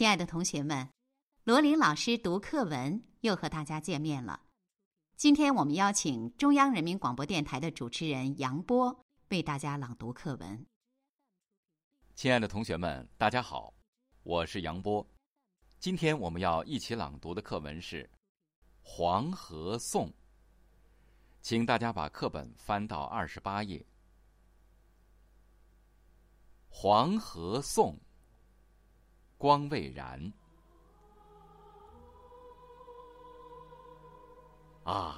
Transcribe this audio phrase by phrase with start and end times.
[0.00, 0.88] 亲爱的同学们，
[1.44, 4.40] 罗琳老师读课文又和大家见面了。
[5.14, 10.66] 今天我们邀请中央人民广播电台的主持人杨波为大家朗读课文。
[12.14, 13.74] 亲爱的同学们，大家好，
[14.22, 15.06] 我是杨波。
[15.78, 18.02] 今天我们要一起朗读的课文是
[18.80, 20.08] 《黄河颂》，
[21.42, 23.76] 请大家把课本翻到二十八页，
[26.70, 27.94] 《黄河颂》。
[29.40, 30.32] 光未然。
[34.84, 35.16] 啊，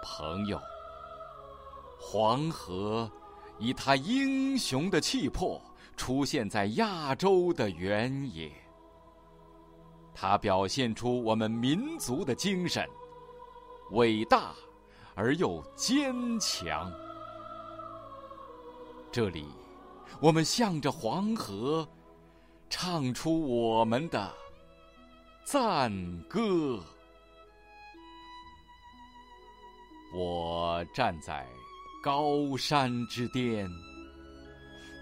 [0.00, 0.60] 朋友，
[1.98, 3.10] 黄河
[3.58, 5.60] 以它英雄的气魄
[5.96, 8.48] 出现在亚洲的原野，
[10.14, 12.88] 它表现出我们民族的精神，
[13.90, 14.54] 伟大
[15.16, 16.92] 而又坚强。
[19.10, 19.48] 这里，
[20.20, 21.88] 我们向着黄河。
[22.70, 24.32] 唱出我们的
[25.44, 25.92] 赞
[26.28, 26.80] 歌。
[30.14, 31.46] 我站在
[32.02, 33.68] 高山之巅，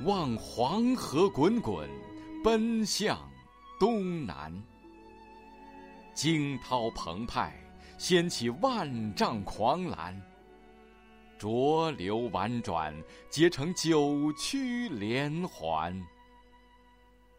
[0.05, 1.89] 望黄河滚滚
[2.43, 3.19] 奔向
[3.79, 4.53] 东南，
[6.15, 7.55] 惊涛澎湃，
[7.99, 10.21] 掀起万丈狂澜，
[11.39, 12.95] 浊流婉转，
[13.31, 15.95] 结成九曲连环。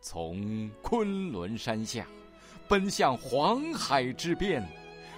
[0.01, 2.05] 从昆仑山下
[2.67, 4.65] 奔向黄海之边，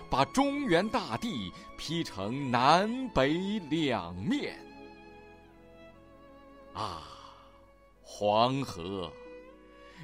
[0.10, 4.58] 把中原大地劈成南北两面。
[6.73, 7.04] 啊，
[8.02, 9.12] 黄河，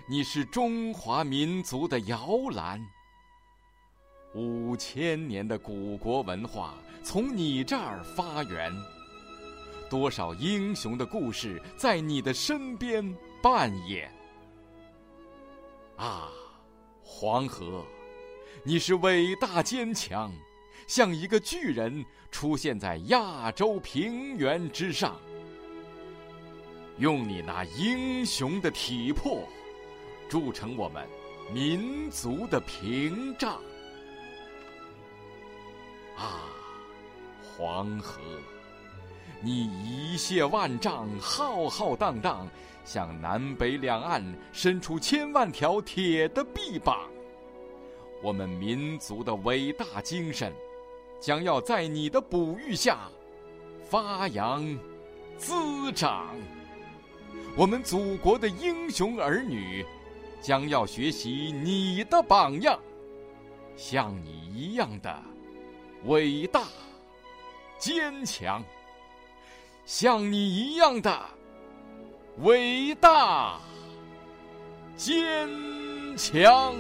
[0.07, 2.79] 你是中华民族的摇篮，
[4.35, 8.71] 五千年的古国文化从你这儿发源，
[9.89, 14.11] 多少英雄的故事在你的身边扮演。
[15.97, 16.29] 啊，
[17.01, 17.83] 黄河，
[18.63, 20.31] 你是伟大坚强，
[20.85, 25.19] 像一个巨人出现在亚洲平原之上，
[26.99, 29.41] 用你那英雄的体魄
[30.29, 31.03] 铸成我们
[31.51, 33.59] 民族的屏障。
[36.15, 36.43] 啊，
[37.41, 38.21] 黄河，
[39.41, 42.47] 你一泻万丈，浩浩荡荡。
[42.85, 46.97] 向南北两岸伸出千万条铁的臂膀，
[48.23, 50.53] 我们民族的伟大精神
[51.19, 53.09] 将要在你的哺育下
[53.83, 54.65] 发扬
[55.35, 56.33] 滋长。
[57.57, 59.85] 我们祖国的英雄儿女
[60.39, 62.79] 将要学习你的榜样，
[63.75, 65.21] 像你一样的
[66.05, 66.63] 伟大
[67.77, 68.63] 坚强，
[69.87, 71.17] 像你一样的。
[72.39, 73.57] 伟大，
[74.97, 75.47] 坚
[76.17, 76.75] 强。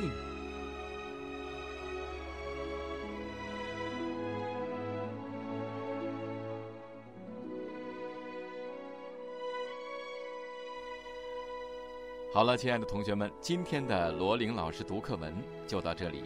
[12.33, 15.33] 好了，亲爱的同学们，今天的罗琳老师读课文
[15.65, 16.25] 就到这里，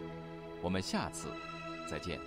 [0.64, 1.28] 我们下次
[1.88, 2.20] 再见。